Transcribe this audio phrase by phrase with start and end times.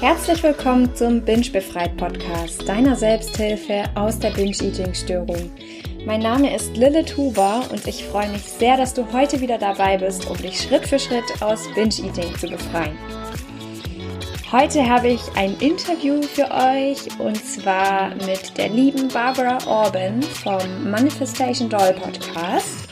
[0.00, 5.50] Herzlich willkommen zum Binge Befreit Podcast, deiner Selbsthilfe aus der Binge-Eating-Störung.
[6.04, 9.96] Mein Name ist Lilith Huber und ich freue mich sehr, dass du heute wieder dabei
[9.96, 12.96] bist, um dich Schritt für Schritt aus Binge-Eating zu befreien.
[14.58, 20.90] Heute habe ich ein Interview für euch und zwar mit der lieben Barbara Orban vom
[20.90, 22.88] Manifestation Doll Podcast.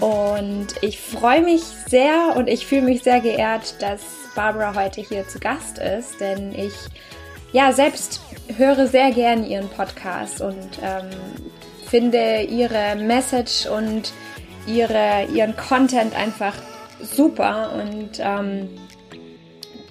[0.00, 4.02] Und ich freue mich sehr und ich fühle mich sehr geehrt, dass
[4.34, 6.74] Barbara heute hier zu Gast ist, denn ich
[7.52, 8.20] ja selbst
[8.58, 11.08] höre sehr gern ihren Podcast und ähm,
[11.86, 14.12] finde ihre Message und
[14.66, 16.52] ihre, ihren Content einfach
[17.00, 18.68] super und ähm,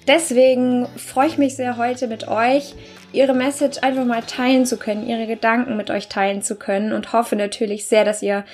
[0.08, 2.74] deswegen freue ich mich sehr heute mit euch
[3.12, 7.12] ihre Message einfach mal teilen zu können, ihre Gedanken mit euch teilen zu können und
[7.12, 8.44] hoffe natürlich sehr, dass ihr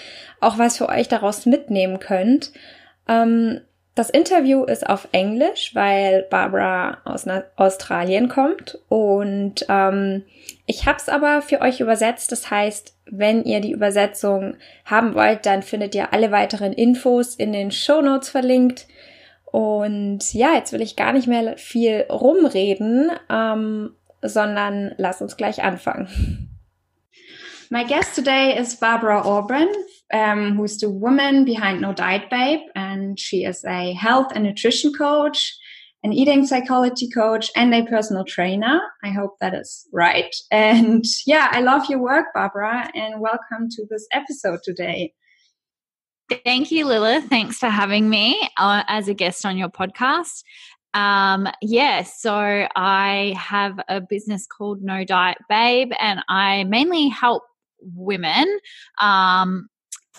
[0.40, 2.52] auch was für euch daraus mitnehmen könnt.
[3.08, 3.60] Ähm,
[3.94, 10.24] das Interview ist auf Englisch, weil Barbara aus Australien kommt und ähm,
[10.66, 12.32] ich habe es aber für euch übersetzt.
[12.32, 17.52] Das heißt, wenn ihr die Übersetzung haben wollt, dann findet ihr alle weiteren Infos in
[17.52, 18.86] den Show Notes verlinkt.
[19.54, 25.62] Und ja, jetzt will ich gar nicht mehr viel rumreden, ähm, sondern lass uns gleich
[25.62, 26.50] anfangen.
[27.70, 29.68] My guest today is Barbara Auburn
[30.12, 32.60] um, who's the woman behind No Diet Babe.
[32.74, 35.56] And she is a health and nutrition coach,
[36.02, 38.80] an eating psychology coach, and a personal trainer.
[39.04, 40.34] I hope that is right.
[40.50, 45.14] And yeah, I love your work, Barbara, and welcome to this episode today.
[46.44, 47.24] Thank you, Lilith.
[47.24, 50.42] Thanks for having me uh, as a guest on your podcast.
[50.94, 57.42] Um, yeah, so I have a business called No Diet Babe, and I mainly help
[57.94, 58.58] women
[59.00, 59.68] um,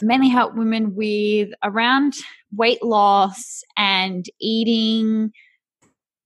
[0.01, 2.13] mainly help women with around
[2.55, 5.31] weight loss and eating.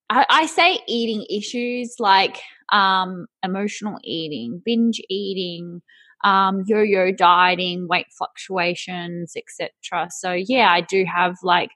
[0.09, 2.39] I, I say eating issues like
[2.71, 5.82] um, emotional eating, binge eating,
[6.23, 10.09] um, yo-yo dieting, weight fluctuations, etc.
[10.11, 11.71] So yeah, I do have like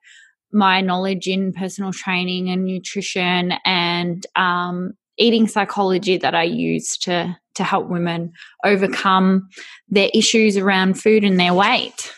[0.51, 7.37] my knowledge in personal training and nutrition and um, eating psychology that I use to
[7.55, 8.33] to help women
[8.65, 9.47] overcome
[9.87, 12.11] their issues around food and their weight.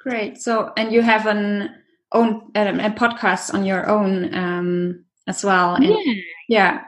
[0.00, 0.38] Great.
[0.38, 1.70] So, and you have an
[2.12, 5.74] own um, a podcast on your own um, as well.
[5.74, 6.14] And, yeah.
[6.48, 6.80] Yeah.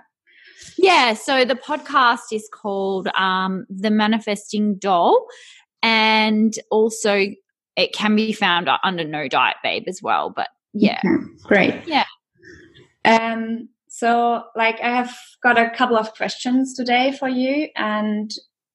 [0.79, 1.15] Yeah.
[1.15, 5.27] So the podcast is called um, The Manifesting Doll,
[5.83, 7.27] and also
[7.77, 10.31] it can be found under No Diet Babe as well.
[10.31, 11.25] But yeah, okay.
[11.45, 11.87] great.
[11.87, 12.05] Yeah.
[13.05, 18.31] Um, so, like, I have got a couple of questions today for you, and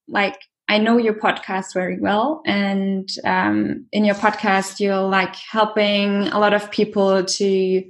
[0.07, 6.27] like, I know your podcast very well, and um, in your podcast, you're like helping
[6.29, 7.83] a lot of people to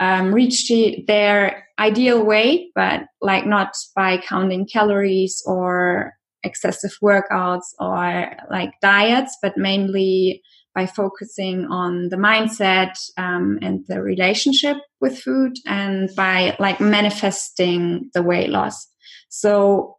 [0.00, 6.12] um, reach the, their ideal way, but like not by counting calories or
[6.44, 10.42] excessive workouts or like diets, but mainly
[10.74, 18.10] by focusing on the mindset um, and the relationship with food and by like manifesting
[18.14, 18.88] the weight loss.
[19.28, 19.96] So,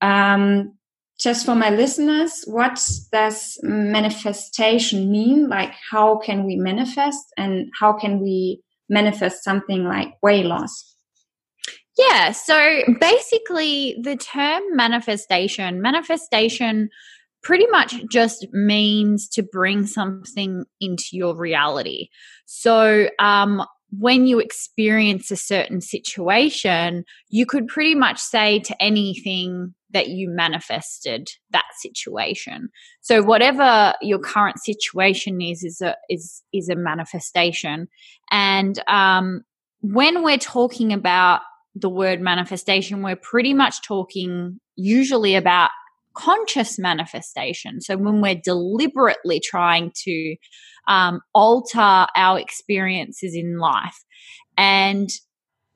[0.00, 0.76] um,
[1.18, 2.80] just for my listeners, what
[3.12, 5.48] does manifestation mean?
[5.48, 10.93] Like, how can we manifest and how can we manifest something like weight loss?
[11.96, 16.90] Yeah, so basically, the term manifestation, manifestation
[17.42, 22.08] pretty much just means to bring something into your reality.
[22.46, 23.64] So, um,
[23.98, 30.28] when you experience a certain situation, you could pretty much say to anything that you
[30.28, 32.68] manifested that situation.
[33.00, 37.88] So whatever your current situation is is a is is a manifestation.
[38.32, 39.44] And um,
[39.80, 41.42] when we're talking about
[41.74, 45.70] the word manifestation, we're pretty much talking usually about
[46.14, 47.80] conscious manifestation.
[47.80, 50.36] So when we're deliberately trying to
[50.86, 53.96] um, alter our experiences in life.
[54.56, 55.10] And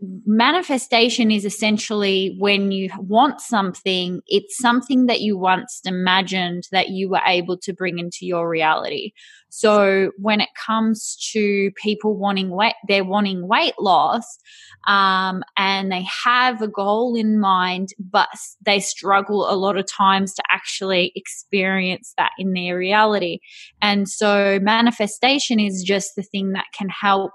[0.00, 7.08] manifestation is essentially when you want something, it's something that you once imagined that you
[7.08, 9.12] were able to bring into your reality.
[9.48, 14.38] So when it comes to people wanting weight, they're wanting weight loss,
[14.86, 18.28] um, and they have a goal in mind, but
[18.64, 23.38] they struggle a lot of times to actually experience that in their reality.
[23.82, 27.32] And so manifestation is just the thing that can help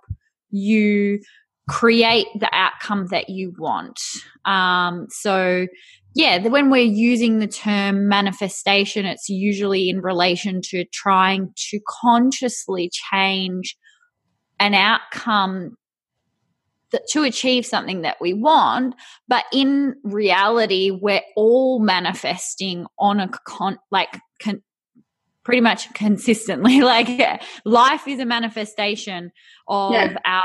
[0.51, 1.19] you
[1.69, 3.99] create the outcome that you want.
[4.45, 5.67] Um, so,
[6.15, 12.89] yeah, when we're using the term manifestation, it's usually in relation to trying to consciously
[12.91, 13.75] change
[14.59, 15.77] an outcome
[16.91, 18.95] that, to achieve something that we want.
[19.27, 24.61] But in reality, we're all manifesting on a con, like con,
[25.43, 26.81] pretty much consistently.
[26.81, 29.31] like life is a manifestation
[29.67, 30.15] of yeah.
[30.25, 30.43] our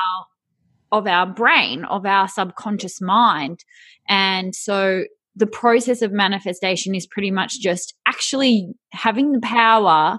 [0.92, 3.64] of our brain, of our subconscious mind.
[4.08, 5.04] And so
[5.36, 10.18] the process of manifestation is pretty much just actually having the power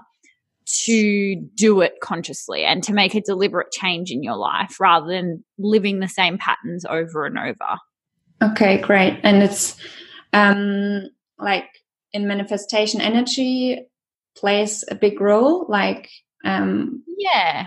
[0.84, 5.44] to do it consciously and to make a deliberate change in your life rather than
[5.58, 7.78] living the same patterns over and over.
[8.42, 9.18] Okay, great.
[9.22, 9.76] And it's
[10.32, 11.08] um
[11.38, 11.66] like
[12.12, 13.82] in manifestation energy
[14.36, 16.08] plays a big role like
[16.44, 17.66] um yeah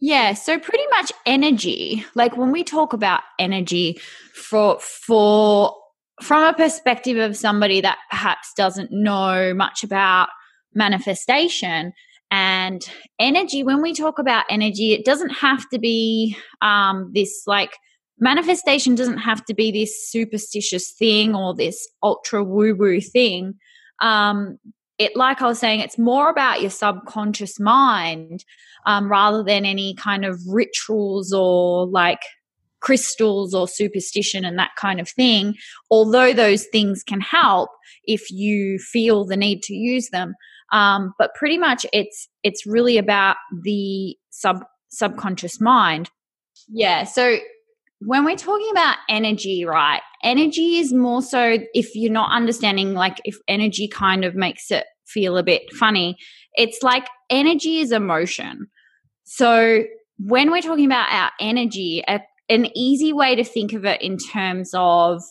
[0.00, 2.04] yeah, so pretty much energy.
[2.14, 3.98] Like when we talk about energy
[4.32, 5.74] for for
[6.22, 10.28] from a perspective of somebody that perhaps doesn't know much about
[10.74, 11.92] manifestation
[12.30, 17.76] and energy when we talk about energy it doesn't have to be um, this like
[18.18, 23.54] manifestation doesn't have to be this superstitious thing or this ultra woo woo thing
[24.00, 24.58] um,
[24.98, 28.44] it like i was saying it's more about your subconscious mind
[28.86, 32.20] um, rather than any kind of rituals or like
[32.80, 35.54] crystals or superstition and that kind of thing.
[35.90, 37.70] Although those things can help
[38.04, 40.34] if you feel the need to use them.
[40.72, 46.10] Um, but pretty much it's it's really about the sub subconscious mind.
[46.68, 47.38] Yeah so
[48.00, 50.00] when we're talking about energy, right?
[50.22, 54.84] Energy is more so if you're not understanding, like if energy kind of makes it
[55.06, 56.16] feel a bit funny,
[56.54, 58.66] it's like energy is emotion.
[59.24, 59.84] So
[60.18, 64.16] when we're talking about our energy, a, an easy way to think of it in
[64.16, 65.22] terms of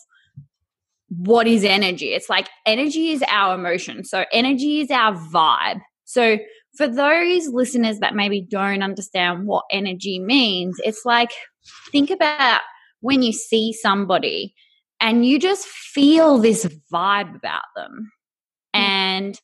[1.10, 2.08] what is energy?
[2.08, 4.04] It's like energy is our emotion.
[4.04, 5.80] So energy is our vibe.
[6.04, 6.38] So
[6.76, 11.32] for those listeners that maybe don't understand what energy means, it's like
[11.92, 12.62] think about
[13.02, 14.54] when you see somebody
[15.00, 18.12] and you just feel this vibe about them.
[18.76, 18.80] Mm.
[18.80, 19.42] And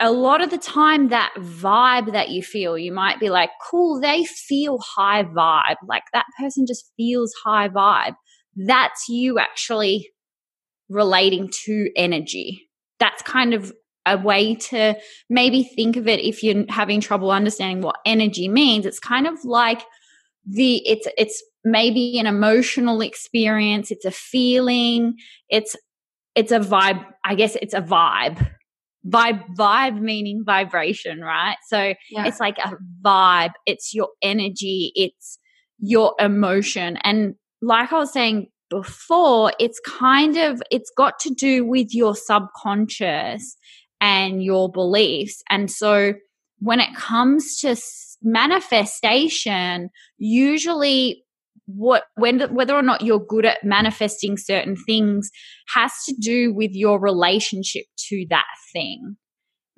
[0.00, 4.00] a lot of the time, that vibe that you feel, you might be like, cool,
[4.00, 5.76] they feel high vibe.
[5.86, 8.14] Like that person just feels high vibe.
[8.54, 10.10] That's you actually
[10.88, 12.68] relating to energy.
[13.00, 13.72] That's kind of
[14.06, 14.96] a way to
[15.28, 18.86] maybe think of it if you're having trouble understanding what energy means.
[18.86, 19.82] It's kind of like
[20.48, 25.16] the it's it's maybe an emotional experience, it's a feeling,
[25.48, 25.76] it's
[26.34, 28.50] it's a vibe, I guess it's a vibe.
[29.06, 31.56] Vibe vibe meaning vibration, right?
[31.68, 32.26] So yeah.
[32.26, 32.72] it's like a
[33.02, 35.38] vibe, it's your energy, it's
[35.78, 36.98] your emotion.
[36.98, 42.14] And like I was saying before, it's kind of it's got to do with your
[42.14, 43.56] subconscious
[44.00, 45.42] and your beliefs.
[45.50, 46.14] And so
[46.60, 47.76] when it comes to
[48.22, 51.24] manifestation, usually
[51.66, 55.30] what when whether or not you're good at manifesting certain things
[55.74, 59.16] has to do with your relationship to that thing.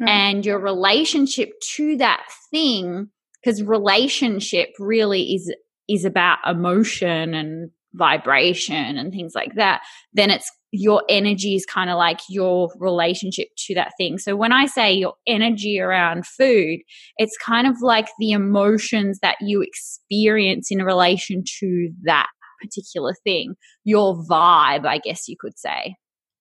[0.01, 0.09] Mm.
[0.09, 3.09] And your relationship to that thing
[3.43, 5.53] because relationship really is
[5.89, 11.91] is about emotion and vibration and things like that, then it's your energy is kind
[11.91, 14.19] of like your relationship to that thing.
[14.19, 16.81] So when I say your energy around food,
[17.17, 22.29] it's kind of like the emotions that you experience in relation to that
[22.63, 23.55] particular thing,
[23.85, 25.97] your vibe, I guess you could say.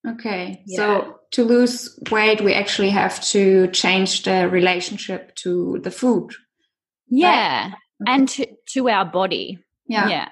[0.08, 0.64] Okay.
[0.66, 0.78] Yeah.
[0.78, 6.32] So to lose weight, we actually have to change the relationship to the food.
[7.08, 7.64] Yeah.
[7.64, 7.74] Right?
[8.02, 8.14] Okay.
[8.14, 9.60] And to, to our body.
[9.88, 10.08] Yeah.
[10.08, 10.28] Yeah.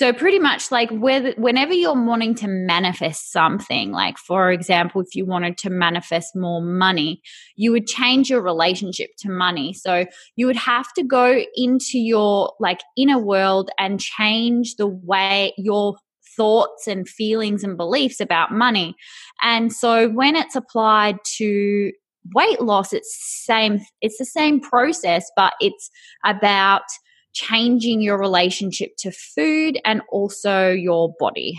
[0.00, 5.14] So pretty much like whether whenever you're wanting to manifest something, like for example, if
[5.14, 7.20] you wanted to manifest more money,
[7.54, 9.74] you would change your relationship to money.
[9.74, 15.52] So you would have to go into your like inner world and change the way
[15.58, 15.96] your
[16.34, 18.96] thoughts and feelings and beliefs about money.
[19.42, 21.92] And so when it's applied to
[22.34, 25.90] weight loss, it's same it's the same process, but it's
[26.24, 26.84] about
[27.32, 31.58] changing your relationship to food and also your body.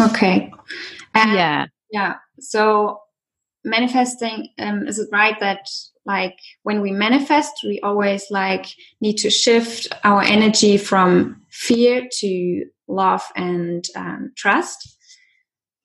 [0.00, 0.52] Okay.
[1.14, 1.66] Um, yeah.
[1.90, 2.14] Yeah.
[2.40, 2.98] So
[3.64, 5.68] manifesting, um, is it right that
[6.04, 8.66] like when we manifest, we always like
[9.00, 14.98] need to shift our energy from fear to love and um, trust?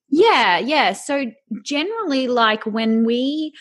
[0.09, 0.93] Yeah, yeah.
[0.93, 1.25] So
[1.63, 3.53] generally, like when we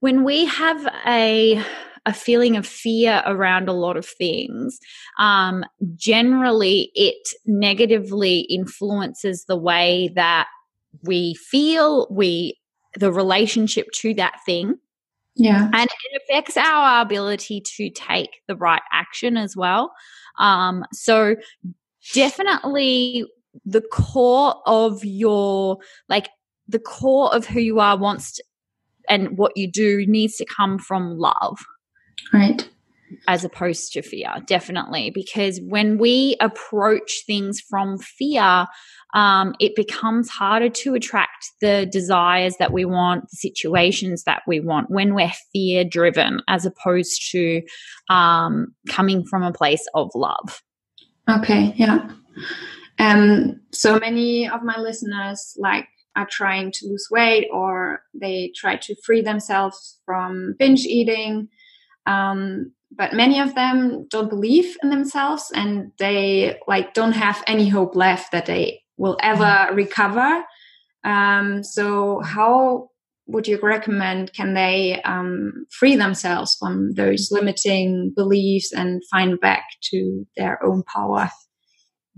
[0.00, 1.64] when we have a
[2.06, 4.78] a feeling of fear around a lot of things,
[5.18, 5.64] um,
[5.96, 10.46] generally it negatively influences the way that
[11.02, 12.58] we feel, we
[12.96, 14.78] the relationship to that thing.
[15.34, 15.68] Yeah.
[15.72, 19.92] And it affects our ability to take the right action as well.
[20.38, 21.34] Um, so
[22.12, 23.24] definitely
[23.64, 26.28] the core of your like
[26.68, 28.44] the core of who you are wants to,
[29.08, 31.58] and what you do needs to come from love.
[32.32, 32.68] Right.
[33.28, 35.10] As opposed to fear, definitely.
[35.10, 38.66] Because when we approach things from fear,
[39.14, 44.58] um, it becomes harder to attract the desires that we want, the situations that we
[44.58, 47.62] want when we're fear driven, as opposed to
[48.10, 50.62] um, coming from a place of love.
[51.30, 52.10] Okay, yeah.
[52.98, 58.76] Um, so many of my listeners like are trying to lose weight or they try
[58.76, 61.48] to free themselves from binge eating.
[62.06, 67.68] Um, but many of them don't believe in themselves and they like don't have any
[67.68, 70.44] hope left that they will ever recover.
[71.02, 72.90] Um, so how
[73.26, 79.64] would you recommend can they um, free themselves from those limiting beliefs and find back
[79.90, 81.30] to their own power?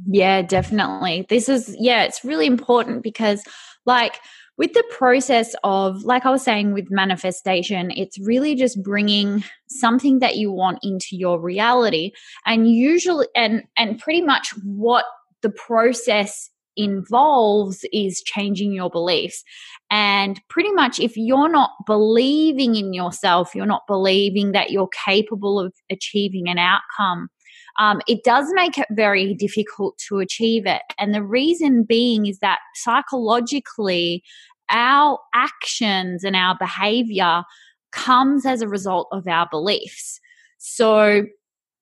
[0.06, 1.26] Yeah, definitely.
[1.28, 3.42] This is, yeah, it's really important because,
[3.86, 4.20] like,
[4.58, 10.20] with the process of, like I was saying with manifestation, it's really just bringing something
[10.20, 12.12] that you want into your reality.
[12.46, 15.04] And usually, and, and pretty much what
[15.42, 19.42] the process involves is changing your beliefs.
[19.90, 25.60] And pretty much, if you're not believing in yourself, you're not believing that you're capable
[25.60, 27.28] of achieving an outcome,
[27.78, 30.82] um, it does make it very difficult to achieve it.
[30.98, 34.22] And the reason being is that psychologically,
[34.70, 37.44] our actions and our behavior
[37.92, 40.20] comes as a result of our beliefs.
[40.58, 41.24] So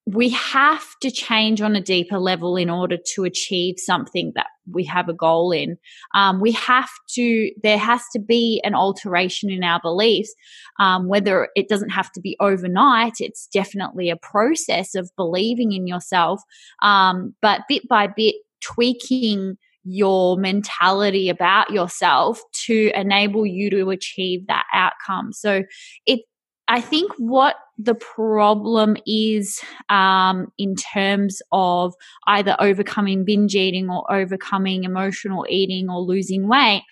[0.06, 4.84] we have to change on a deeper level in order to achieve something that we
[4.84, 5.78] have a goal in.
[6.14, 10.34] Um, we have to, there has to be an alteration in our beliefs.
[10.78, 15.86] Um, whether it doesn't have to be overnight, it's definitely a process of believing in
[15.86, 16.42] yourself.
[16.82, 24.46] Um, but bit by bit, tweaking your mentality about yourself to enable you to achieve
[24.46, 25.32] that outcome.
[25.32, 25.62] So
[26.06, 26.20] it,
[26.68, 31.94] I think what the problem is um, in terms of
[32.26, 36.82] either overcoming binge eating or overcoming emotional eating or losing weight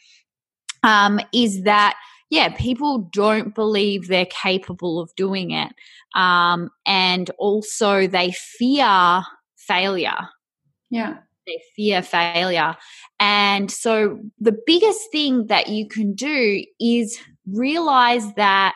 [0.82, 1.96] um, is that
[2.30, 5.72] yeah people don't believe they're capable of doing it.
[6.14, 9.22] Um, and also they fear
[9.56, 10.28] failure.
[10.90, 11.18] Yeah.
[11.46, 12.76] They fear failure.
[13.18, 18.74] And so the biggest thing that you can do is realize that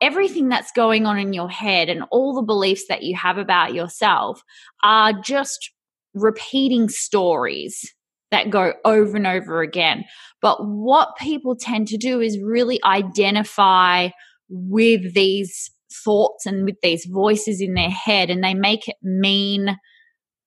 [0.00, 3.74] everything that's going on in your head and all the beliefs that you have about
[3.74, 4.42] yourself
[4.82, 5.70] are just
[6.14, 7.94] repeating stories
[8.30, 10.04] that go over and over again.
[10.40, 14.10] But what people tend to do is really identify
[14.48, 15.70] with these
[16.04, 19.76] thoughts and with these voices in their head and they make it mean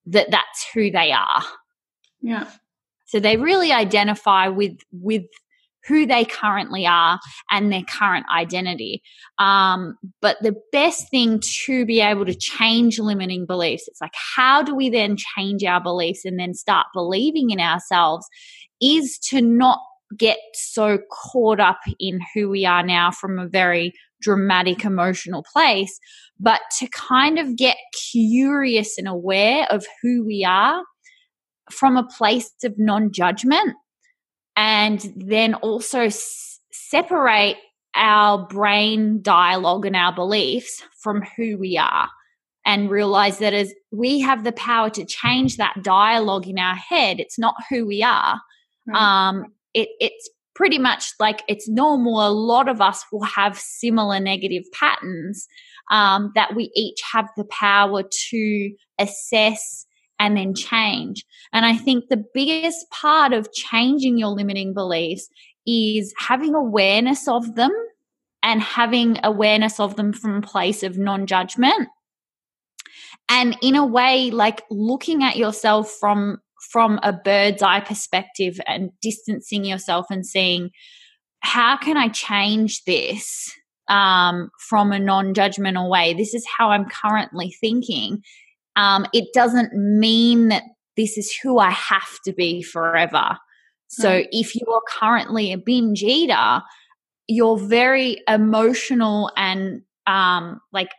[0.06, 1.44] that that's who they are.
[2.22, 2.50] Yeah.
[3.06, 5.24] So they really identify with with
[5.88, 7.20] who they currently are
[7.52, 9.02] and their current identity.
[9.38, 14.64] Um, but the best thing to be able to change limiting beliefs, it's like, how
[14.64, 18.26] do we then change our beliefs and then start believing in ourselves
[18.82, 19.80] is to not
[20.18, 26.00] get so caught up in who we are now from a very dramatic emotional place,
[26.40, 27.78] but to kind of get
[28.12, 30.84] curious and aware of who we are
[31.72, 33.74] from a place of non judgment
[34.56, 37.58] and then also s- separate
[37.96, 42.10] our brain dialogue and our beliefs from who we are
[42.66, 47.20] and realize that as we have the power to change that dialogue in our head
[47.20, 48.40] it's not who we are
[48.88, 49.30] right.
[49.30, 54.20] um it, it's pretty much like it's normal a lot of us will have similar
[54.20, 55.48] negative patterns
[55.92, 59.86] um, that we each have the power to assess
[60.24, 61.26] and then change.
[61.52, 65.28] And I think the biggest part of changing your limiting beliefs
[65.68, 67.72] is having awareness of them
[68.42, 71.90] and having awareness of them from a place of non judgment.
[73.28, 76.40] And in a way, like looking at yourself from
[76.72, 80.72] from a bird's eye perspective and distancing yourself and seeing
[81.42, 83.52] how can I change this
[83.90, 86.14] um, from a non judgmental way?
[86.14, 88.24] This is how I'm currently thinking
[88.76, 90.64] um, it doesn't mean that
[90.98, 93.38] this is who I have to be forever.
[93.88, 96.62] So if you are currently a binge eater,
[97.28, 100.90] you're very emotional and um, like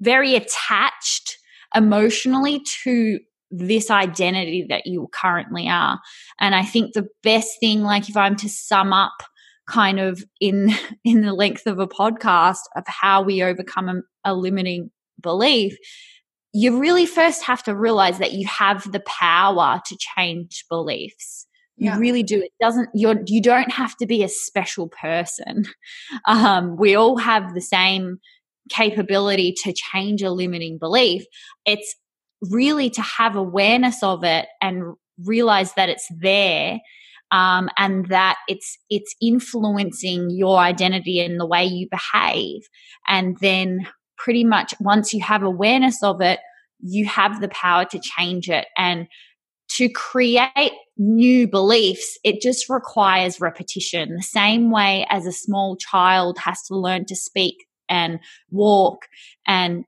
[0.00, 1.38] very attached
[1.74, 6.00] emotionally to this identity that you currently are.
[6.40, 9.14] And I think the best thing, like if I'm to sum up
[9.68, 10.72] kind of in
[11.04, 15.76] in the length of a podcast of how we overcome a, a limiting belief,
[16.52, 21.46] you really first have to realize that you have the power to change beliefs.
[21.76, 21.98] You yeah.
[21.98, 22.40] really do.
[22.40, 22.88] It doesn't.
[22.92, 23.20] You're.
[23.26, 25.64] You don't have to be a special person.
[26.26, 28.18] Um, we all have the same
[28.68, 31.24] capability to change a limiting belief.
[31.64, 31.94] It's
[32.42, 36.80] really to have awareness of it and realize that it's there
[37.30, 42.62] um, and that it's it's influencing your identity and the way you behave
[43.06, 43.86] and then
[44.18, 46.40] pretty much once you have awareness of it
[46.80, 48.66] you have the power to change it.
[48.76, 49.06] And
[49.70, 54.16] to create new beliefs it just requires repetition.
[54.16, 58.18] The same way as a small child has to learn to speak and
[58.50, 59.06] walk
[59.46, 59.84] and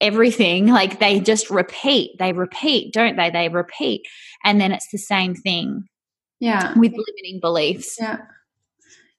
[0.00, 3.30] everything like they just repeat they repeat don't they?
[3.30, 4.02] They repeat.
[4.42, 5.84] And then it's the same thing
[6.40, 6.76] yeah.
[6.78, 7.96] with limiting beliefs.
[8.00, 8.18] Yeah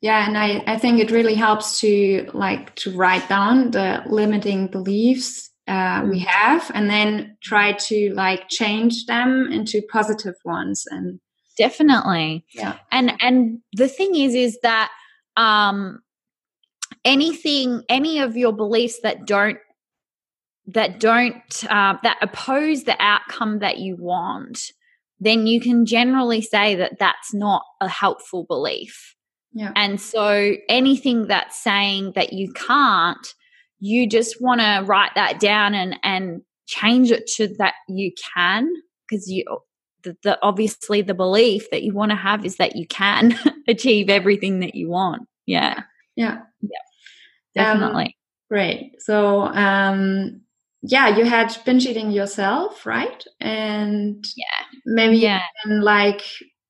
[0.02, 4.68] yeah and i i think it really helps to like to write down the limiting
[4.68, 6.26] beliefs uh, we mm.
[6.26, 11.20] have and then try to like change them into positive ones and
[11.58, 12.46] definitely.
[12.54, 12.78] Yeah.
[12.92, 14.92] And and the thing is is that
[15.38, 16.02] um
[17.04, 19.58] anything any of your beliefs that don't
[20.68, 24.72] that don't uh, that oppose the outcome that you want
[25.20, 29.16] then you can generally say that that's not a helpful belief
[29.56, 29.72] yeah.
[29.76, 33.34] and so anything that's saying that you can't
[33.80, 38.70] you just want to write that down and and change it to that you can
[39.08, 39.44] because you
[40.04, 44.08] the, the, obviously the belief that you want to have is that you can achieve
[44.10, 45.24] everything that you want.
[45.48, 45.82] Yeah.
[46.16, 46.42] Yeah.
[46.62, 46.70] Yeah.
[47.56, 48.06] Definitely.
[48.06, 48.12] um,
[48.50, 48.94] great.
[49.00, 50.42] So um
[50.88, 53.24] yeah, you had binge eating yourself, right?
[53.40, 55.38] And yeah, maybe yeah.
[55.38, 56.22] you can like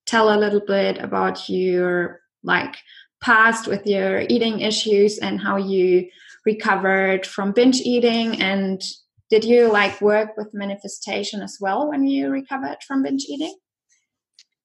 [0.06, 2.76] tell a little bit about your like
[3.22, 6.08] past with your eating issues and how you
[6.46, 8.42] recovered from binge eating?
[8.42, 8.82] And
[9.30, 13.56] did you like work with manifestation as well when you recovered from binge eating?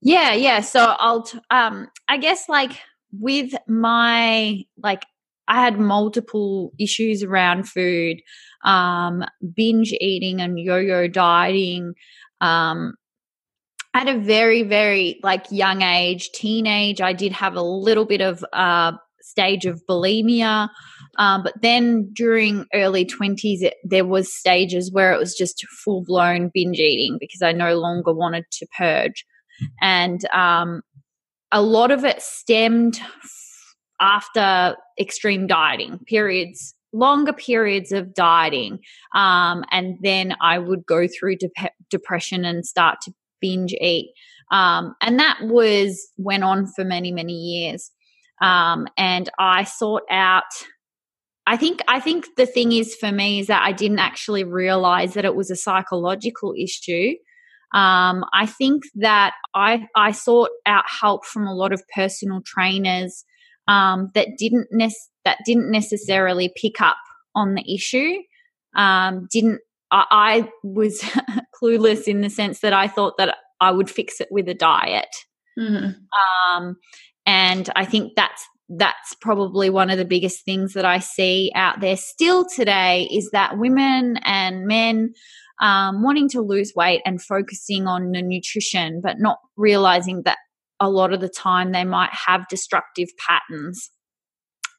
[0.03, 0.61] Yeah yeah.
[0.61, 2.73] So i'll t- um i guess like
[3.13, 5.05] with my like
[5.49, 8.21] i had multiple issues around food
[8.65, 11.95] um, binge eating and yo-yo dieting
[12.41, 12.95] um,
[13.95, 18.45] at a very very like young age teenage i did have a little bit of
[18.53, 20.69] uh, stage of bulimia
[21.19, 26.03] um, but then during early 20s it, there was stages where it was just full
[26.05, 29.25] blown binge eating because i no longer wanted to purge
[29.81, 30.83] and um,
[31.53, 33.01] a lot of it stemmed
[34.01, 38.81] after extreme dieting periods longer periods of dieting.
[39.15, 44.13] Um, and then I would go through de- depression and start to binge eat.
[44.51, 47.91] Um, and that was went on for many, many years.
[48.41, 50.45] Um, and I sought out.
[51.47, 55.15] I think I think the thing is for me is that I didn't actually realize
[55.15, 57.15] that it was a psychological issue.
[57.73, 63.25] Um, I think that I I sought out help from a lot of personal trainers
[63.69, 64.91] um, that didn't ne-
[65.25, 66.97] that didn't necessarily pick up
[67.35, 68.17] on the issue.
[68.77, 71.03] Um, didn't I, I was
[71.61, 75.09] clueless in the sense that I thought that I would fix it with a diet.
[75.59, 76.57] Mm-hmm.
[76.57, 76.77] Um,
[77.27, 81.81] and I think that's that's probably one of the biggest things that I see out
[81.81, 85.13] there still today is that women and men
[85.61, 90.39] um, wanting to lose weight and focusing on the nutrition, but not realizing that
[90.79, 93.91] a lot of the time they might have destructive patterns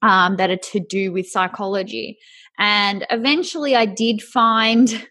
[0.02, 2.18] um, that are to do with psychology.
[2.58, 5.08] And eventually I did find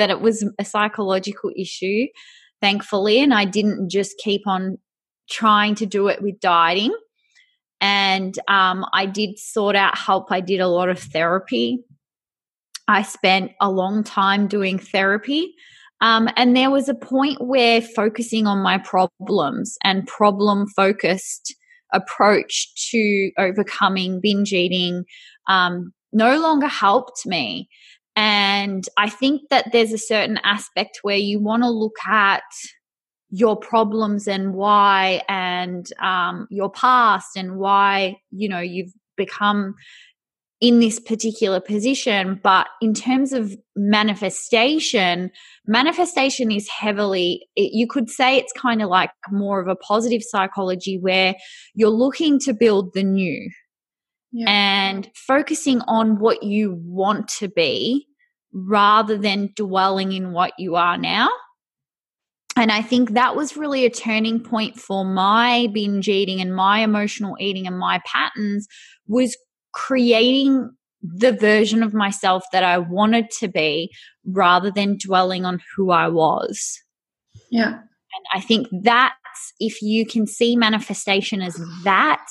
[0.00, 2.06] that it was a psychological issue,
[2.62, 4.78] thankfully, and I didn't just keep on
[5.30, 6.94] trying to do it with dieting.
[7.82, 10.32] And um, I did sort out help.
[10.32, 11.84] I did a lot of therapy.
[12.88, 15.54] I spent a long time doing therapy.
[16.00, 21.54] Um, and there was a point where focusing on my problems and problem focused
[21.92, 25.04] approach to overcoming binge eating
[25.46, 27.68] um, no longer helped me.
[28.20, 32.42] And I think that there's a certain aspect where you want to look at
[33.30, 39.74] your problems and why, and um, your past, and why you know you've become
[40.60, 42.38] in this particular position.
[42.42, 45.30] But in terms of manifestation,
[45.66, 50.20] manifestation is heavily, it, you could say it's kind of like more of a positive
[50.22, 51.36] psychology where
[51.74, 53.50] you're looking to build the new.
[54.30, 54.48] Yeah.
[54.48, 58.06] And focusing on what you want to be
[58.52, 61.30] rather than dwelling in what you are now.
[62.56, 66.80] And I think that was really a turning point for my binge eating and my
[66.80, 68.66] emotional eating and my patterns
[69.06, 69.36] was
[69.72, 70.70] creating
[71.02, 73.90] the version of myself that I wanted to be
[74.26, 76.78] rather than dwelling on who I was.
[77.50, 77.68] Yeah.
[77.68, 79.14] And I think that's
[79.60, 82.26] if you can see manifestation as that,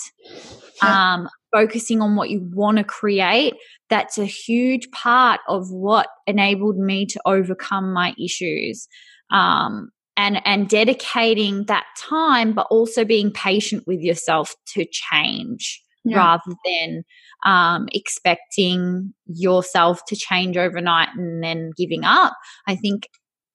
[0.84, 1.14] yeah.
[1.14, 3.54] um, focusing on what you want to create,
[3.90, 8.88] that's a huge part of what enabled me to overcome my issues.
[9.32, 16.18] Um, and, and dedicating that time, but also being patient with yourself to change yeah.
[16.18, 17.04] rather than
[17.46, 22.34] um, expecting yourself to change overnight and then giving up.
[22.68, 23.08] I think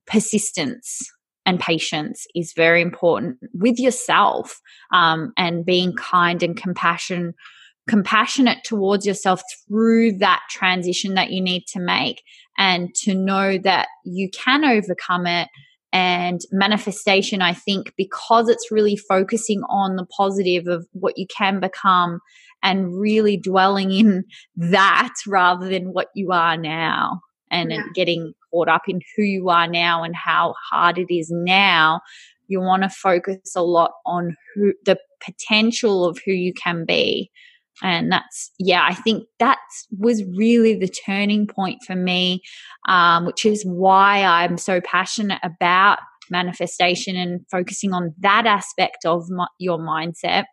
[0.06, 1.02] persistence
[1.46, 4.60] and patience is very important with yourself
[4.92, 7.34] um, and being kind and compassion
[7.88, 12.22] compassionate towards yourself through that transition that you need to make
[12.56, 15.48] and to know that you can overcome it
[15.92, 21.60] and manifestation i think because it's really focusing on the positive of what you can
[21.60, 22.20] become
[22.62, 24.24] and really dwelling in
[24.56, 27.20] that rather than what you are now
[27.50, 27.82] and yeah.
[27.94, 32.00] getting caught up in who you are now and how hard it is now
[32.48, 37.30] you want to focus a lot on who the potential of who you can be
[37.82, 39.58] and that's yeah i think that
[39.98, 42.40] was really the turning point for me
[42.88, 45.98] um, which is why i'm so passionate about
[46.30, 50.44] manifestation and focusing on that aspect of my, your mindset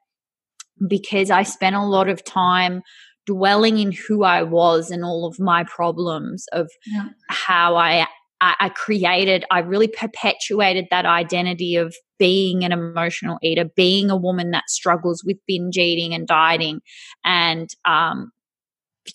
[0.87, 2.81] because i spent a lot of time
[3.27, 7.09] dwelling in who I was and all of my problems of yeah.
[7.29, 8.07] how I
[8.41, 14.51] I created, I really perpetuated that identity of being an emotional eater, being a woman
[14.51, 16.81] that struggles with binge eating and dieting,
[17.23, 18.31] and um,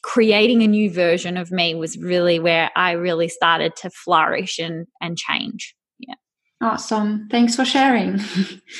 [0.02, 4.86] creating a new version of me was really where I really started to flourish and
[5.00, 5.74] and change.
[5.98, 6.14] Yeah.
[6.60, 7.28] Awesome.
[7.30, 8.20] Thanks for sharing.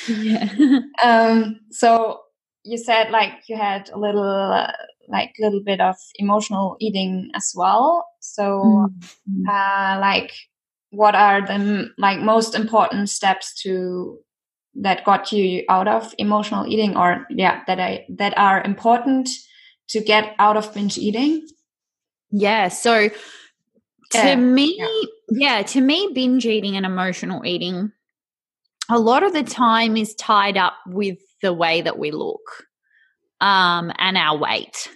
[0.08, 0.48] yeah.
[1.02, 2.20] um, so
[2.64, 4.72] you said like you had a little uh,
[5.08, 8.06] like little bit of emotional eating as well.
[8.34, 9.48] So, mm-hmm.
[9.48, 10.32] uh, like,
[10.90, 14.18] what are the like most important steps to
[14.74, 19.28] that got you out of emotional eating, or yeah, that I that are important
[19.88, 21.46] to get out of binge eating?
[22.30, 22.68] Yeah.
[22.68, 23.08] So,
[24.10, 25.58] to uh, me, yeah.
[25.58, 27.92] yeah, to me, binge eating and emotional eating,
[28.88, 32.64] a lot of the time is tied up with the way that we look
[33.40, 34.88] um, and our weight.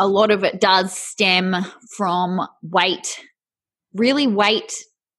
[0.00, 1.54] A lot of it does stem
[1.96, 3.20] from weight,
[3.94, 4.72] really weight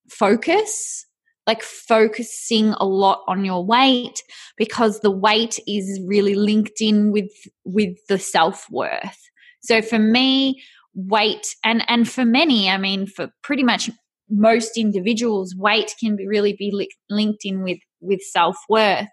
[0.10, 1.06] focus,
[1.46, 4.24] like focusing a lot on your weight
[4.58, 7.32] because the weight is really linked in with
[7.64, 9.20] with the self-worth.
[9.62, 10.62] So for me,
[10.96, 13.90] weight and and for many, I mean for pretty much
[14.30, 19.08] most individuals, weight can be really be li- linked in with with self worth.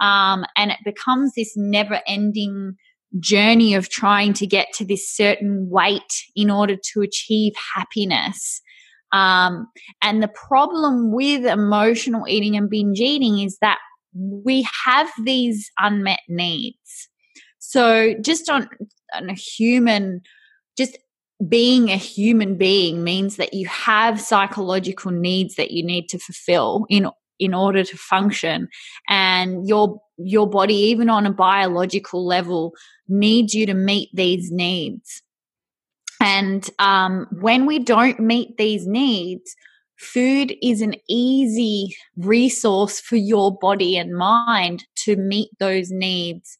[0.00, 2.74] Um, and it becomes this never ending
[3.20, 8.60] journey of trying to get to this certain weight in order to achieve happiness.
[9.12, 9.66] Um,
[10.02, 13.78] and the problem with emotional eating and binge eating is that
[14.14, 17.08] we have these unmet needs.
[17.58, 18.68] So, just on,
[19.14, 20.22] on a human,
[20.76, 20.98] just
[21.48, 26.86] being a human being means that you have psychological needs that you need to fulfill
[26.88, 28.68] in in order to function
[29.08, 32.72] and your your body even on a biological level
[33.08, 35.22] needs you to meet these needs
[36.20, 39.56] and um, when we don't meet these needs
[40.02, 46.58] food is an easy resource for your body and mind to meet those needs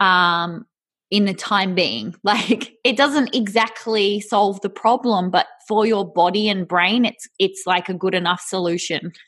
[0.00, 0.66] um,
[1.10, 2.14] in the time being.
[2.24, 7.62] Like it doesn't exactly solve the problem, but for your body and brain, it's it's
[7.66, 9.12] like a good enough solution.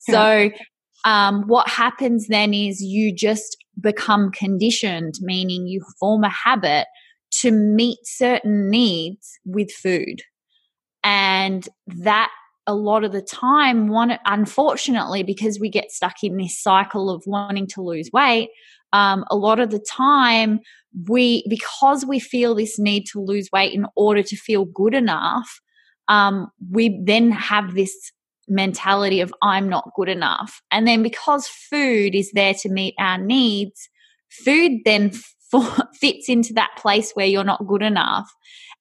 [0.00, 0.50] So
[1.04, 6.86] um, what happens then is you just become conditioned, meaning you form a habit
[7.40, 10.22] to meet certain needs with food.
[11.02, 12.30] And that
[12.66, 17.22] a lot of the time, one unfortunately, because we get stuck in this cycle of
[17.26, 18.50] wanting to lose weight,
[18.92, 20.60] um, a lot of the time
[21.08, 25.60] we because we feel this need to lose weight in order to feel good enough,
[26.08, 28.12] um, we then have this
[28.50, 30.60] mentality of I'm not good enough.
[30.70, 33.88] And then because food is there to meet our needs,
[34.44, 35.12] food then
[35.54, 38.30] f- fits into that place where you're not good enough.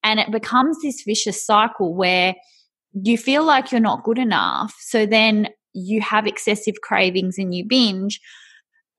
[0.03, 2.35] And it becomes this vicious cycle where
[2.93, 4.73] you feel like you're not good enough.
[4.79, 8.19] So then you have excessive cravings and you binge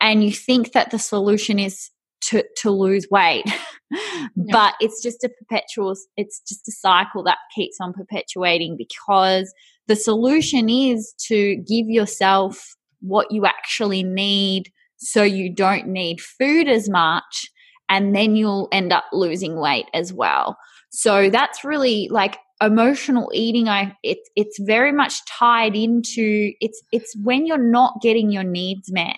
[0.00, 1.90] and you think that the solution is
[2.22, 3.44] to to lose weight.
[3.90, 4.26] yeah.
[4.50, 9.52] But it's just a perpetual it's just a cycle that keeps on perpetuating because
[9.90, 16.68] the solution is to give yourself what you actually need so you don't need food
[16.68, 17.50] as much
[17.88, 20.56] and then you'll end up losing weight as well.
[20.90, 27.12] So that's really like emotional eating I it's it's very much tied into it's it's
[27.20, 29.16] when you're not getting your needs met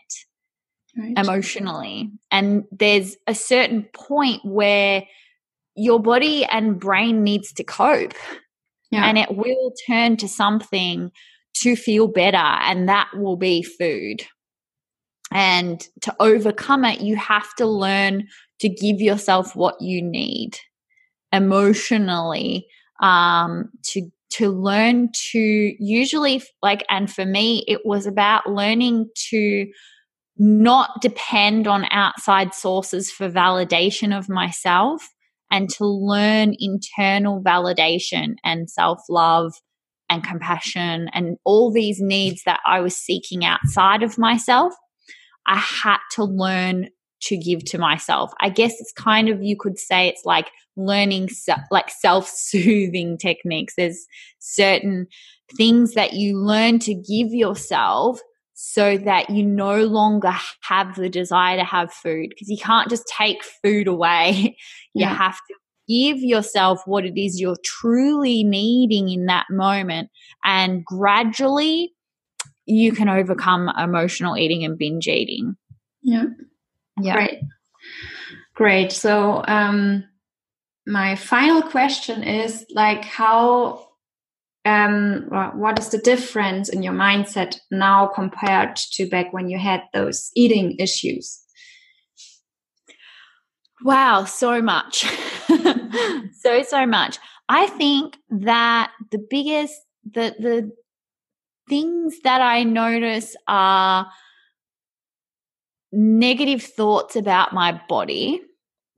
[0.96, 1.18] right.
[1.18, 5.02] emotionally and there's a certain point where
[5.74, 8.14] your body and brain needs to cope
[8.92, 9.06] yeah.
[9.06, 11.10] and it will turn to something
[11.54, 14.22] to feel better and that will be food
[15.32, 18.26] and to overcome it you have to learn
[18.60, 20.56] to give yourself what you need
[21.32, 22.66] emotionally
[23.00, 29.66] um, to to learn to usually like and for me it was about learning to
[30.38, 35.06] not depend on outside sources for validation of myself
[35.52, 39.52] and to learn internal validation and self-love
[40.10, 44.74] and compassion and all these needs that I was seeking outside of myself
[45.46, 46.88] I had to learn
[47.22, 48.32] to give to myself.
[48.40, 53.18] I guess it's kind of, you could say it's like learning se- like self soothing
[53.18, 53.74] techniques.
[53.76, 54.06] There's
[54.38, 55.06] certain
[55.56, 58.20] things that you learn to give yourself
[58.64, 63.04] so that you no longer have the desire to have food because you can't just
[63.08, 64.30] take food away.
[64.94, 65.12] you yeah.
[65.12, 65.54] have to
[65.88, 70.08] give yourself what it is you're truly needing in that moment
[70.44, 71.92] and gradually
[72.64, 75.56] you can overcome emotional eating and binge eating.
[76.00, 76.26] Yeah.
[77.00, 77.14] Yeah.
[77.14, 77.40] Great.
[78.54, 78.92] Great.
[78.92, 80.04] So, um,
[80.86, 83.88] my final question is like, how,
[84.64, 89.82] um, what is the difference in your mindset now compared to back when you had
[89.92, 91.40] those eating issues?
[93.84, 95.04] Wow, so much.
[96.40, 97.18] so, so much.
[97.48, 100.70] I think that the biggest, the, the
[101.68, 104.06] things that I notice are
[105.90, 108.40] negative thoughts about my body.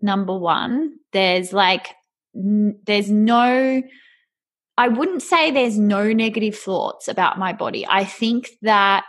[0.03, 1.94] Number one, there's like,
[2.35, 3.83] there's no,
[4.76, 7.87] I wouldn't say there's no negative thoughts about my body.
[7.88, 9.04] I think that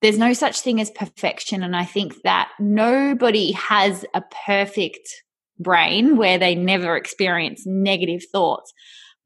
[0.00, 1.62] there's no such thing as perfection.
[1.62, 5.08] And I think that nobody has a perfect
[5.58, 8.72] brain where they never experience negative thoughts.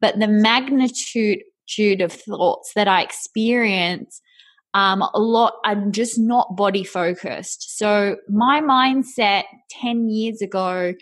[0.00, 1.40] But the magnitude
[2.00, 4.20] of thoughts that I experience
[4.76, 10.92] um, a lot i'm just not body focused so my mindset 10 years ago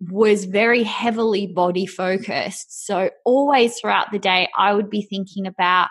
[0.00, 5.88] was very heavily body focused so always throughout the day i would be thinking about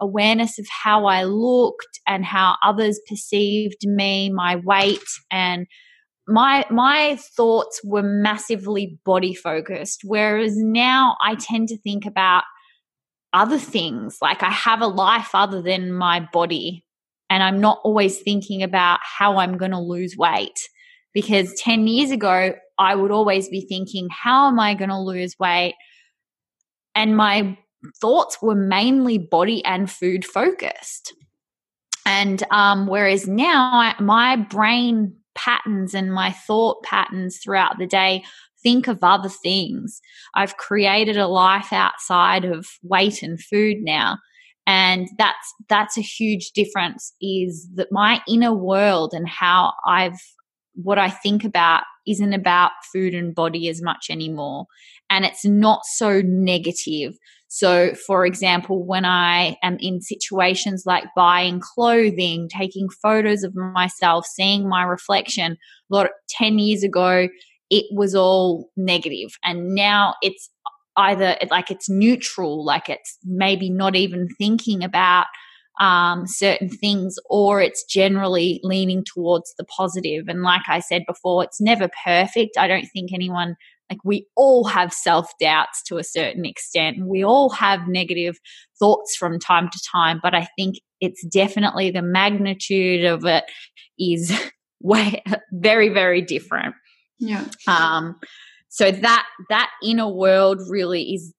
[0.00, 4.98] awareness of how i looked and how others perceived me my weight
[5.30, 5.66] and
[6.28, 12.44] my my thoughts were massively body focused whereas now i tend to think about
[13.32, 14.18] other things.
[14.20, 16.84] Like I have a life other than my body.
[17.28, 20.58] And I'm not always thinking about how I'm going to lose weight.
[21.14, 25.38] Because 10 years ago, I would always be thinking, how am I going to lose
[25.38, 25.74] weight?
[26.94, 27.56] And my
[28.00, 31.14] thoughts were mainly body and food focused.
[32.06, 38.24] And um, whereas now I, my brain patterns and my thought patterns throughout the day
[38.62, 40.00] think of other things.
[40.34, 44.18] I've created a life outside of weight and food now.
[44.66, 50.20] And that's that's a huge difference is that my inner world and how I've
[50.82, 54.66] what I think about isn't about food and body as much anymore.
[55.08, 57.14] And it's not so negative.
[57.48, 64.24] So, for example, when I am in situations like buying clothing, taking photos of myself,
[64.26, 67.28] seeing my reflection, a lot of, 10 years ago,
[67.70, 70.50] it was all negative and now it's
[70.96, 75.26] either like it's neutral like it's maybe not even thinking about
[75.78, 80.28] um, certain things or it's generally leaning towards the positive.
[80.28, 83.56] and like i said before it's never perfect i don't think anyone
[83.90, 88.38] like we all have self doubts to a certain extent we all have negative
[88.78, 93.44] thoughts from time to time but i think it's definitely the magnitude of it
[93.98, 94.38] is
[94.80, 96.74] way very very different
[97.20, 97.44] yeah.
[97.68, 98.18] Um,
[98.68, 101.34] so that that inner world really is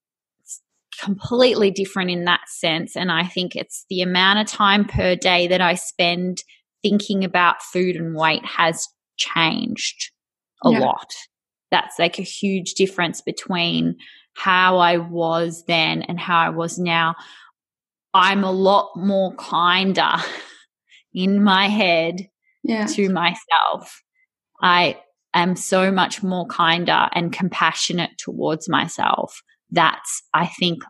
[1.00, 2.96] completely different in that sense.
[2.96, 6.42] And I think it's the amount of time per day that I spend
[6.82, 10.10] thinking about food and weight has changed
[10.64, 10.80] a yeah.
[10.80, 11.12] lot.
[11.70, 13.96] That's like a huge difference between
[14.34, 17.14] how I was then and how I was now.
[18.14, 20.16] I'm a lot more kinder
[21.14, 22.28] in my head
[22.62, 22.86] yeah.
[22.86, 24.02] to myself
[24.62, 25.00] I
[25.34, 29.42] am so much more kinder and compassionate towards myself.
[29.72, 30.82] That's, I think,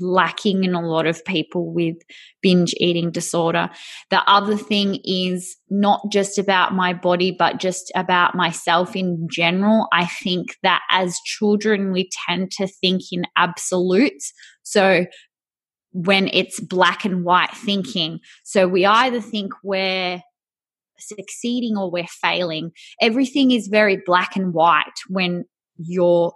[0.00, 1.96] lacking in a lot of people with
[2.42, 3.70] binge eating disorder.
[4.10, 9.88] The other thing is not just about my body, but just about myself in general.
[9.92, 14.32] I think that as children, we tend to think in absolutes.
[14.62, 15.06] So
[15.92, 20.20] when it's black and white thinking, so we either think we're
[20.98, 22.72] succeeding or we're failing.
[23.00, 25.44] Everything is very black and white when
[25.78, 26.32] you're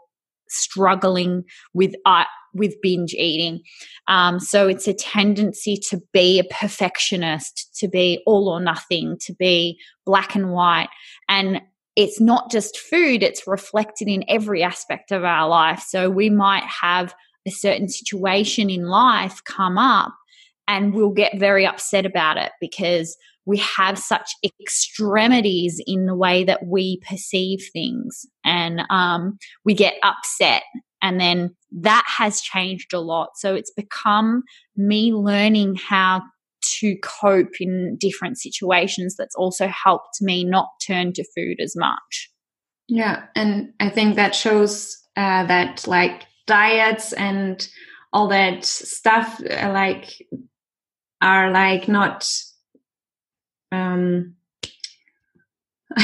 [0.53, 3.61] struggling with uh, with binge eating.
[4.09, 9.35] Um, so it's a tendency to be a perfectionist, to be all or nothing, to
[9.35, 10.89] be black and white.
[11.29, 11.63] And
[11.97, 15.85] it's not just food, it's reflected in every aspect of our life.
[15.87, 17.15] So we might have
[17.47, 20.15] a certain situation in life come up
[20.69, 26.45] and we'll get very upset about it because we have such extremities in the way
[26.45, 28.25] that we perceive things.
[28.45, 30.63] And um, we get upset.
[31.01, 33.31] And then that has changed a lot.
[33.37, 34.43] So it's become
[34.77, 36.23] me learning how
[36.79, 42.31] to cope in different situations that's also helped me not turn to food as much.
[42.89, 43.25] Yeah.
[43.35, 47.67] And i think that shows uh, that like diets and
[48.13, 50.27] all that stuff uh, like
[51.21, 52.29] are like not
[53.73, 54.35] um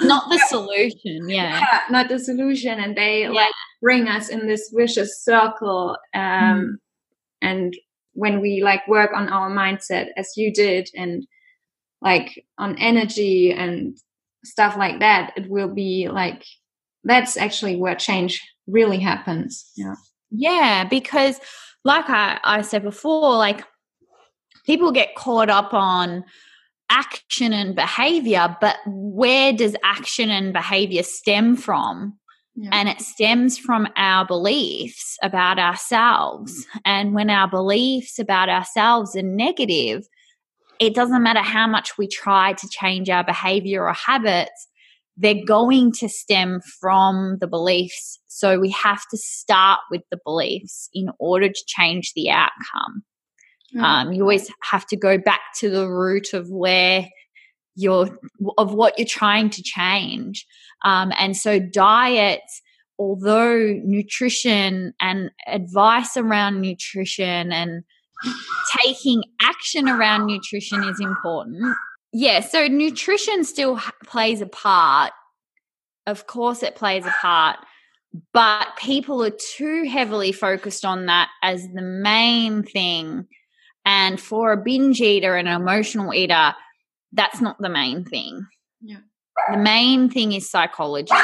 [0.00, 1.60] not the solution yeah.
[1.60, 1.80] yeah.
[1.90, 3.30] not the solution and they yeah.
[3.30, 6.72] like bring us in this vicious circle um mm.
[7.42, 7.74] and
[8.14, 11.24] when we like work on our mindset as you did and
[12.00, 13.96] like on energy and
[14.44, 16.44] stuff like that it will be like
[17.04, 19.94] that's actually where change really happens yeah
[20.30, 21.40] yeah because
[21.84, 23.64] like i i said before like
[24.68, 26.22] people get caught up on
[26.90, 32.18] action and behavior, but where does action and behavior stem from?
[32.54, 32.68] Yeah.
[32.72, 36.52] And it stems from our beliefs about ourselves.
[36.52, 36.80] Mm.
[36.84, 40.06] And when our beliefs about ourselves are negative,
[40.78, 44.68] it doesn't matter how much we try to change our behavior or habits,
[45.16, 48.20] they're going to stem from the beliefs.
[48.26, 53.02] So we have to start with the beliefs in order to change the outcome.
[53.74, 53.82] Mm.
[53.82, 57.06] Um, you always have to go back to the root of where
[57.74, 58.08] you're,
[58.56, 60.46] of what you're trying to change.
[60.84, 62.42] Um, and so diet,
[62.98, 67.84] although nutrition and advice around nutrition and
[68.82, 71.76] taking action around nutrition is important.
[72.12, 75.12] Yeah, so nutrition still plays a part.
[76.06, 77.58] Of course, it plays a part,
[78.32, 83.26] but people are too heavily focused on that as the main thing
[83.88, 86.52] and for a binge eater and an emotional eater,
[87.12, 88.46] that's not the main thing.
[88.82, 88.98] Yeah.
[89.50, 91.14] The main thing is psychology.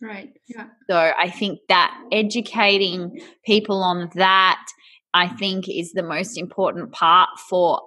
[0.00, 0.32] Right.
[0.48, 0.68] Yeah.
[0.88, 4.64] So I think that educating people on that,
[5.12, 7.82] I think, is the most important part for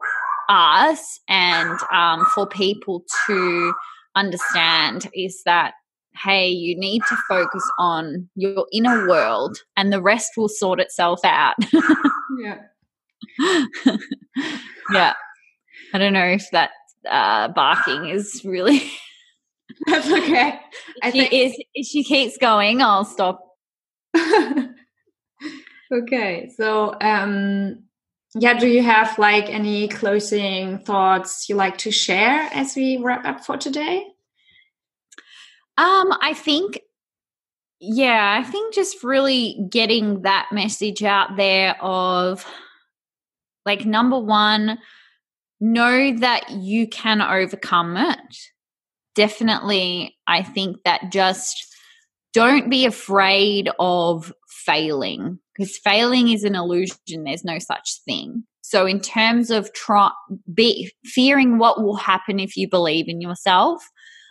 [0.48, 3.74] us and um, for people to
[4.16, 5.74] understand is that
[6.24, 11.22] hey, you need to focus on your inner world and the rest will sort itself
[11.24, 11.56] out.
[12.44, 12.58] yeah.
[14.94, 15.14] yeah.
[15.94, 16.72] I don't know if that
[17.10, 18.82] uh, barking is really.
[19.88, 20.60] That's okay.
[21.04, 21.34] If she, think...
[21.34, 23.42] is, if she keeps going, I'll stop.
[25.92, 26.52] okay.
[26.56, 27.84] So, um,
[28.36, 33.26] yeah, do you have like any closing thoughts you like to share as we wrap
[33.26, 34.06] up for today?
[35.78, 36.80] Um, I think
[37.84, 42.46] yeah, I think just really getting that message out there of
[43.66, 44.80] like, number one,
[45.60, 48.38] know that you can overcome it.
[49.16, 51.68] Definitely, I think that just
[52.34, 57.24] don't be afraid of failing because failing is an illusion.
[57.24, 58.44] There's no such thing.
[58.62, 60.12] So, in terms of try,
[60.54, 63.84] be fearing what will happen if you believe in yourself,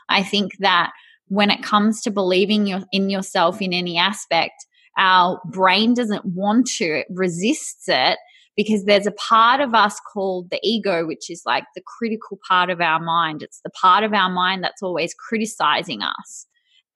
[0.09, 0.93] I think that
[1.29, 4.67] when it comes to believing your, in yourself in any aspect,
[4.99, 8.19] our brain doesn't want to, it resists it
[8.57, 12.71] because there's a part of us called the ego, which is like the critical part
[12.71, 13.43] of our mind.
[13.43, 16.47] It's the part of our mind that's always criticizing us.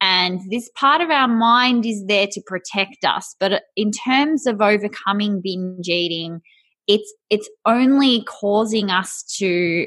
[0.01, 3.35] And this part of our mind is there to protect us.
[3.41, 6.41] But in terms of overcoming binge eating,
[6.87, 9.87] it's it's only causing us to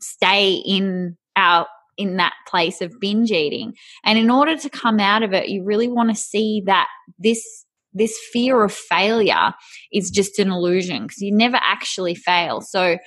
[0.00, 1.66] stay in our
[1.96, 3.74] in that place of binge eating.
[4.04, 6.86] And in order to come out of it, you really want to see that
[7.18, 7.64] this
[7.98, 9.52] this fear of failure
[9.92, 12.60] is just an illusion because you never actually fail.
[12.60, 12.98] So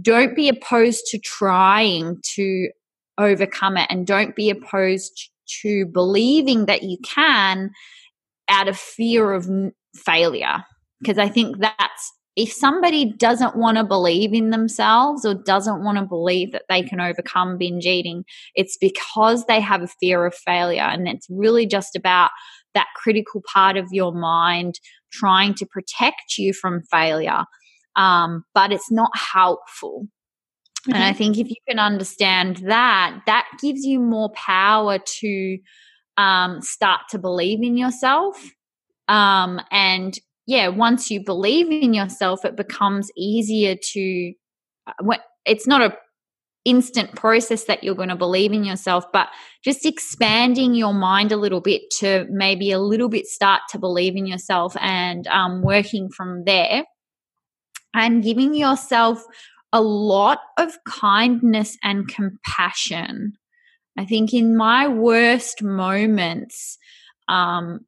[0.00, 2.68] don't be opposed to trying to
[3.18, 5.30] overcome it and don't be opposed
[5.62, 7.70] to believing that you can
[8.48, 9.46] out of fear of
[9.94, 10.64] failure
[11.00, 15.98] because i think that's if somebody doesn't want to believe in themselves or doesn't want
[15.98, 18.24] to believe that they can overcome binge eating,
[18.54, 20.80] it's because they have a fear of failure.
[20.82, 22.30] And it's really just about
[22.74, 24.80] that critical part of your mind
[25.12, 27.44] trying to protect you from failure.
[27.96, 30.06] Um, but it's not helpful.
[30.82, 30.94] Mm-hmm.
[30.94, 35.58] And I think if you can understand that, that gives you more power to
[36.16, 38.42] um, start to believe in yourself
[39.08, 44.32] um, and yeah, once you believe in yourself, it becomes easier to.
[44.86, 45.96] Uh, it's not a
[46.64, 49.28] instant process that you're going to believe in yourself, but
[49.64, 54.16] just expanding your mind a little bit to maybe a little bit start to believe
[54.16, 56.84] in yourself and um, working from there
[57.94, 59.24] and giving yourself
[59.72, 63.32] a lot of kindness and compassion.
[63.98, 66.78] I think in my worst moments,
[67.28, 67.80] um,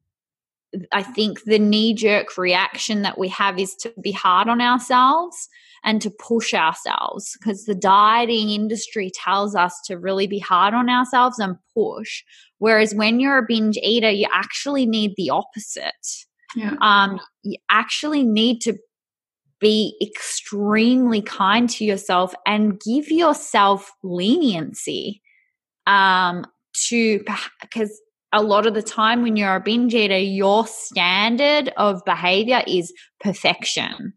[0.93, 5.49] I think the knee jerk reaction that we have is to be hard on ourselves
[5.85, 10.89] and to push ourselves because the dieting industry tells us to really be hard on
[10.89, 12.23] ourselves and push.
[12.59, 15.93] Whereas when you're a binge eater, you actually need the opposite.
[16.57, 16.75] Yeah.
[16.81, 18.79] Um, you actually need to
[19.61, 25.23] be extremely kind to yourself and give yourself leniency
[25.87, 26.47] um,
[26.89, 27.23] to
[27.61, 28.01] because
[28.33, 32.93] a lot of the time when you're a binge eater, your standard of behavior is
[33.21, 34.13] perfection.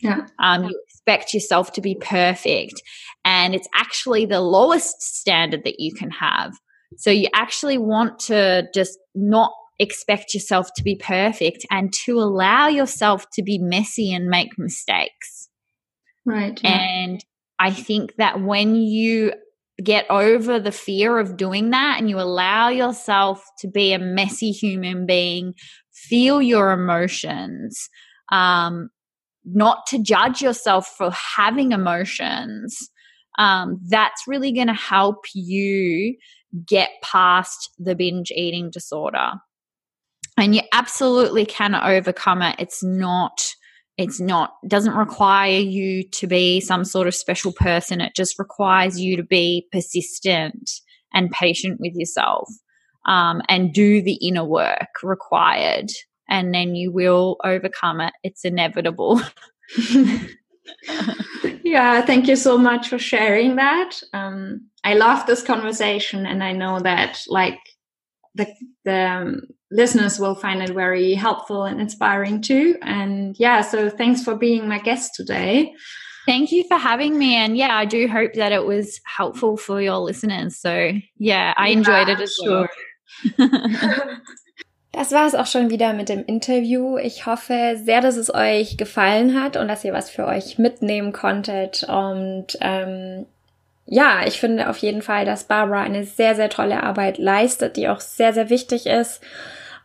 [0.00, 0.26] Yeah.
[0.38, 2.82] Um, you expect yourself to be perfect.
[3.24, 6.52] And it's actually the lowest standard that you can have.
[6.96, 12.68] So you actually want to just not expect yourself to be perfect and to allow
[12.68, 15.48] yourself to be messy and make mistakes.
[16.26, 16.60] Right.
[16.62, 16.78] Yeah.
[16.78, 17.24] And
[17.58, 19.32] I think that when you
[19.82, 24.50] get over the fear of doing that and you allow yourself to be a messy
[24.50, 25.54] human being,
[25.92, 27.88] feel your emotions,
[28.30, 28.90] um,
[29.54, 32.90] not to judge yourself for having emotions,
[33.38, 36.16] um, that's really going to help you
[36.66, 39.32] get past the binge eating disorder.
[40.36, 42.56] And you absolutely can overcome it.
[42.58, 43.54] It's not
[43.98, 48.00] it's not doesn't require you to be some sort of special person.
[48.00, 50.70] It just requires you to be persistent
[51.12, 52.48] and patient with yourself
[53.06, 55.90] um, and do the inner work required.
[56.30, 58.12] And then you will overcome it.
[58.22, 59.20] It's inevitable.
[61.64, 64.00] yeah, thank you so much for sharing that.
[64.12, 67.58] Um, I love this conversation, and I know that like
[68.34, 68.46] the
[68.84, 72.76] the um, listeners will find it very helpful and inspiring too.
[72.82, 75.74] And yeah, so thanks for being my guest today.
[76.26, 77.34] Thank you for having me.
[77.34, 80.58] And yeah, I do hope that it was helpful for your listeners.
[80.58, 82.68] So yeah, I enjoyed it as sure.
[83.38, 83.48] well.
[84.92, 86.98] Das war es auch schon wieder mit dem Interview.
[86.98, 91.12] Ich hoffe sehr, dass es euch gefallen hat und dass ihr was für euch mitnehmen
[91.12, 91.84] konntet.
[91.84, 93.26] Und ähm,
[93.86, 97.88] ja, ich finde auf jeden Fall, dass Barbara eine sehr, sehr tolle Arbeit leistet, die
[97.88, 99.20] auch sehr, sehr wichtig ist.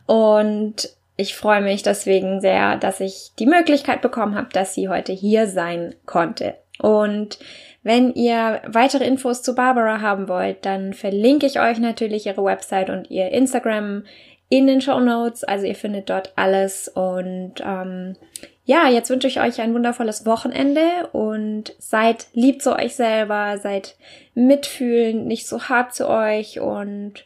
[0.06, 5.12] Und ich freue mich deswegen sehr, dass ich die Möglichkeit bekommen habe, dass sie heute
[5.12, 6.54] hier sein konnte.
[6.78, 7.38] Und
[7.82, 12.90] wenn ihr weitere Infos zu Barbara haben wollt, dann verlinke ich euch natürlich ihre Website
[12.90, 14.02] und ihr Instagram
[14.48, 15.44] in den Show Notes.
[15.44, 16.88] Also ihr findet dort alles.
[16.88, 18.16] Und ähm,
[18.64, 23.96] ja, jetzt wünsche ich euch ein wundervolles Wochenende und seid lieb zu euch selber, seid
[24.34, 27.24] mitfühlend, nicht so hart zu euch und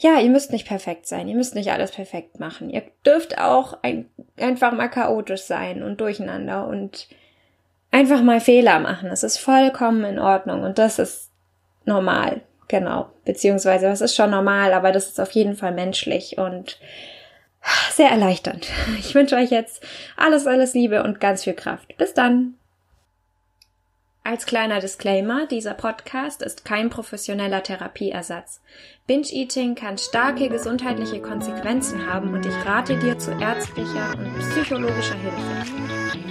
[0.00, 2.70] ja, ihr müsst nicht perfekt sein, ihr müsst nicht alles perfekt machen.
[2.70, 7.08] Ihr dürft auch ein, einfach mal chaotisch sein und durcheinander und
[7.90, 9.08] einfach mal Fehler machen.
[9.08, 11.30] Es ist vollkommen in Ordnung und das ist
[11.84, 13.10] normal, genau.
[13.24, 16.78] Beziehungsweise, das ist schon normal, aber das ist auf jeden Fall menschlich und
[17.92, 18.68] sehr erleichternd.
[18.98, 19.82] Ich wünsche euch jetzt
[20.16, 21.96] alles, alles Liebe und ganz viel Kraft.
[21.96, 22.54] Bis dann!
[24.24, 28.60] Als kleiner Disclaimer, dieser Podcast ist kein professioneller Therapieersatz.
[29.06, 36.27] Binge-Eating kann starke gesundheitliche Konsequenzen haben und ich rate dir zu ärztlicher und psychologischer Hilfe.